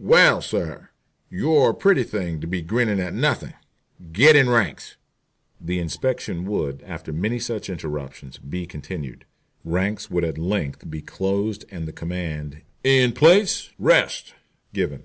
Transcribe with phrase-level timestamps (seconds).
[0.00, 0.88] Well, sir,
[1.28, 3.52] you're a pretty thing to be grinning at nothing.
[4.12, 4.96] Get in ranks."
[5.60, 9.26] The inspection would, after many such interruptions, be continued.
[9.62, 14.32] Ranks would at length be closed and the command, "In place, rest!"
[14.72, 15.02] given.